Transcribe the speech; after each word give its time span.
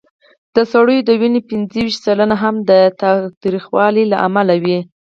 د 0.55 0.57
سړو 0.71 0.97
د 1.03 1.09
مړینې 1.19 1.41
پینځهویشت 1.49 1.99
سلنه 2.05 2.35
هم 2.43 2.55
د 2.69 2.71
تاوتریخوالي 3.01 4.03
له 4.11 4.17
امله 4.27 4.55
وه. 4.63 4.79